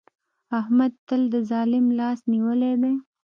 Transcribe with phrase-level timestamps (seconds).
[0.59, 2.93] احمد تل د ظالم لاس نيولی دی.